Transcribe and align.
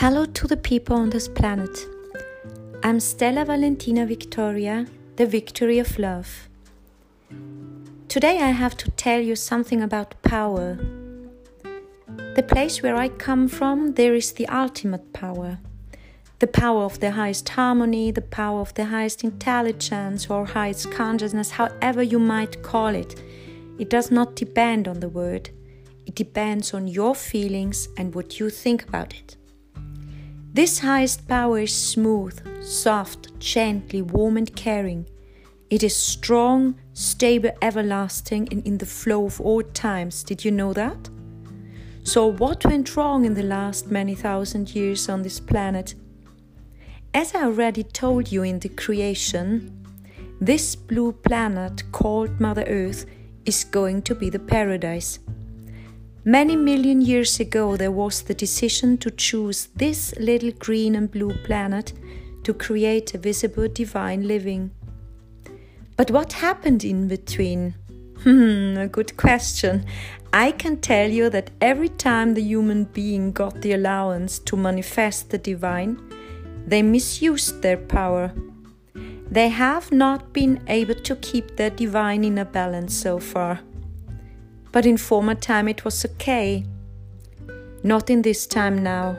Hello 0.00 0.26
to 0.26 0.46
the 0.46 0.58
people 0.58 0.94
on 0.94 1.08
this 1.08 1.26
planet. 1.26 1.86
I'm 2.82 3.00
Stella 3.00 3.46
Valentina 3.46 4.04
Victoria, 4.04 4.84
the 5.16 5.24
victory 5.24 5.78
of 5.78 5.98
love. 5.98 6.50
Today 8.06 8.42
I 8.42 8.50
have 8.50 8.76
to 8.76 8.90
tell 8.90 9.20
you 9.20 9.34
something 9.34 9.80
about 9.80 10.20
power. 10.20 10.74
The 12.34 12.44
place 12.46 12.82
where 12.82 12.94
I 12.94 13.08
come 13.08 13.48
from, 13.48 13.94
there 13.94 14.14
is 14.14 14.32
the 14.32 14.46
ultimate 14.48 15.14
power. 15.14 15.60
The 16.40 16.46
power 16.46 16.84
of 16.84 17.00
the 17.00 17.12
highest 17.12 17.48
harmony, 17.48 18.10
the 18.10 18.20
power 18.20 18.60
of 18.60 18.74
the 18.74 18.84
highest 18.84 19.24
intelligence 19.24 20.28
or 20.28 20.44
highest 20.44 20.90
consciousness, 20.92 21.52
however 21.52 22.02
you 22.02 22.18
might 22.18 22.62
call 22.62 22.94
it. 22.94 23.18
It 23.78 23.88
does 23.88 24.10
not 24.10 24.36
depend 24.36 24.88
on 24.88 25.00
the 25.00 25.08
word, 25.08 25.48
it 26.04 26.14
depends 26.14 26.74
on 26.74 26.86
your 26.86 27.14
feelings 27.14 27.88
and 27.96 28.14
what 28.14 28.38
you 28.38 28.50
think 28.50 28.86
about 28.86 29.14
it. 29.14 29.36
This 30.56 30.78
highest 30.78 31.28
power 31.28 31.58
is 31.58 31.74
smooth, 31.74 32.64
soft, 32.64 33.38
gently, 33.38 34.00
warm, 34.00 34.38
and 34.38 34.56
caring. 34.56 35.04
It 35.68 35.82
is 35.82 35.94
strong, 35.94 36.76
stable, 36.94 37.50
everlasting, 37.60 38.48
and 38.50 38.66
in 38.66 38.78
the 38.78 38.86
flow 38.86 39.26
of 39.26 39.38
all 39.38 39.62
times. 39.62 40.22
Did 40.22 40.46
you 40.46 40.50
know 40.50 40.72
that? 40.72 41.10
So, 42.04 42.28
what 42.28 42.64
went 42.64 42.96
wrong 42.96 43.26
in 43.26 43.34
the 43.34 43.42
last 43.42 43.90
many 43.90 44.14
thousand 44.14 44.74
years 44.74 45.10
on 45.10 45.20
this 45.20 45.38
planet? 45.38 45.94
As 47.12 47.34
I 47.34 47.42
already 47.42 47.82
told 47.82 48.32
you 48.32 48.42
in 48.42 48.58
the 48.58 48.70
creation, 48.70 49.84
this 50.40 50.74
blue 50.74 51.12
planet 51.12 51.82
called 51.92 52.40
Mother 52.40 52.64
Earth 52.66 53.04
is 53.44 53.62
going 53.62 54.00
to 54.04 54.14
be 54.14 54.30
the 54.30 54.38
paradise. 54.38 55.18
Many 56.28 56.56
million 56.56 57.02
years 57.02 57.38
ago, 57.38 57.76
there 57.76 57.92
was 57.92 58.22
the 58.22 58.34
decision 58.34 58.98
to 58.98 59.12
choose 59.12 59.68
this 59.76 60.12
little 60.18 60.50
green 60.50 60.96
and 60.96 61.08
blue 61.08 61.32
planet 61.44 61.92
to 62.42 62.52
create 62.52 63.14
a 63.14 63.18
visible 63.18 63.68
divine 63.68 64.26
living. 64.26 64.72
But 65.96 66.10
what 66.10 66.32
happened 66.32 66.84
in 66.84 67.06
between? 67.06 67.74
Hmm, 68.24 68.76
a 68.76 68.88
good 68.88 69.16
question. 69.16 69.84
I 70.32 70.50
can 70.50 70.78
tell 70.78 71.08
you 71.08 71.30
that 71.30 71.50
every 71.60 71.90
time 71.90 72.34
the 72.34 72.42
human 72.42 72.84
being 72.84 73.30
got 73.30 73.60
the 73.62 73.74
allowance 73.74 74.40
to 74.40 74.56
manifest 74.56 75.30
the 75.30 75.38
divine, 75.38 75.96
they 76.66 76.82
misused 76.82 77.62
their 77.62 77.76
power. 77.76 78.32
They 79.30 79.48
have 79.50 79.92
not 79.92 80.32
been 80.32 80.60
able 80.66 80.96
to 80.96 81.14
keep 81.16 81.56
their 81.56 81.70
divine 81.70 82.24
in 82.24 82.38
a 82.38 82.44
balance 82.44 82.96
so 82.96 83.20
far. 83.20 83.60
But 84.76 84.84
in 84.84 84.98
former 84.98 85.34
time 85.34 85.68
it 85.68 85.86
was 85.86 86.04
okay. 86.04 86.62
Not 87.82 88.10
in 88.10 88.20
this 88.20 88.46
time 88.46 88.82
now. 88.82 89.16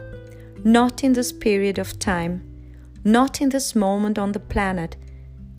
Not 0.64 1.04
in 1.04 1.14
this 1.14 1.32
period 1.32 1.80
of 1.80 1.98
time. 1.98 2.44
Not 3.04 3.42
in 3.42 3.50
this 3.50 3.76
moment 3.76 4.20
on 4.20 4.34
the 4.34 4.40
planet. 4.40 4.98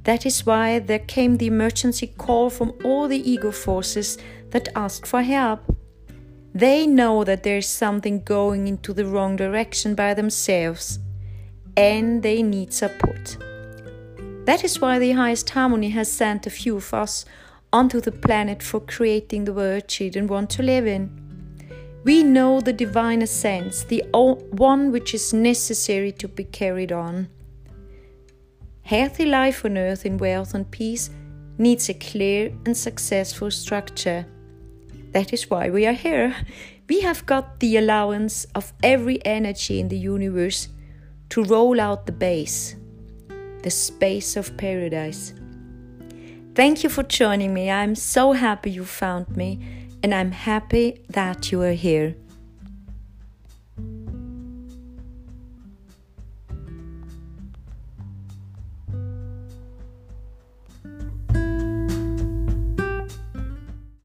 That 0.04 0.24
is 0.24 0.46
why 0.46 0.78
there 0.78 1.00
came 1.00 1.36
the 1.36 1.48
emergency 1.48 2.06
call 2.06 2.48
from 2.48 2.74
all 2.84 3.08
the 3.08 3.28
ego 3.28 3.50
forces 3.50 4.18
that 4.50 4.68
asked 4.76 5.04
for 5.04 5.22
help. 5.22 5.62
They 6.54 6.86
know 6.86 7.24
that 7.24 7.42
there 7.42 7.58
is 7.58 7.66
something 7.66 8.22
going 8.22 8.68
into 8.68 8.92
the 8.92 9.04
wrong 9.04 9.34
direction 9.34 9.96
by 9.96 10.14
themselves, 10.14 11.00
and 11.76 12.22
they 12.22 12.40
need 12.40 12.72
support. 12.72 13.36
That 14.44 14.62
is 14.62 14.80
why 14.80 15.00
the 15.00 15.18
highest 15.22 15.50
harmony 15.50 15.90
has 15.90 16.08
sent 16.08 16.46
a 16.46 16.50
few 16.50 16.76
of 16.76 16.94
us 16.94 17.24
onto 17.72 18.00
the 18.00 18.12
planet 18.12 18.62
for 18.62 18.80
creating 18.80 19.44
the 19.44 19.52
world 19.52 19.88
children 19.88 20.26
want 20.26 20.50
to 20.50 20.62
live 20.62 20.86
in. 20.86 21.10
We 22.04 22.22
know 22.22 22.60
the 22.60 22.72
divine 22.72 23.22
essence, 23.22 23.84
the 23.84 24.04
one 24.12 24.92
which 24.92 25.14
is 25.14 25.34
necessary 25.34 26.12
to 26.12 26.28
be 26.28 26.44
carried 26.44 26.92
on. 26.92 27.28
Healthy 28.82 29.26
life 29.26 29.64
on 29.64 29.76
earth 29.76 30.06
in 30.06 30.16
wealth 30.16 30.54
and 30.54 30.70
peace 30.70 31.10
needs 31.58 31.88
a 31.88 31.94
clear 31.94 32.52
and 32.64 32.76
successful 32.76 33.50
structure. 33.50 34.24
That 35.12 35.32
is 35.32 35.50
why 35.50 35.68
we 35.68 35.86
are 35.86 35.92
here. 35.92 36.34
We 36.88 37.00
have 37.02 37.26
got 37.26 37.60
the 37.60 37.76
allowance 37.76 38.46
of 38.54 38.72
every 38.82 39.22
energy 39.26 39.78
in 39.78 39.88
the 39.88 39.98
universe 39.98 40.68
to 41.30 41.44
roll 41.44 41.80
out 41.80 42.06
the 42.06 42.12
base, 42.12 42.76
the 43.62 43.70
space 43.70 44.36
of 44.36 44.56
paradise. 44.56 45.34
Thank 46.58 46.82
you 46.82 46.90
for 46.90 47.04
joining 47.04 47.54
me. 47.54 47.70
I'm 47.70 47.94
so 47.94 48.32
happy 48.32 48.72
you 48.72 48.84
found 48.84 49.36
me, 49.36 49.60
and 50.02 50.12
I'm 50.12 50.32
happy 50.32 51.00
that 51.08 51.52
you 51.52 51.62
are 51.62 51.70
here. 51.70 52.16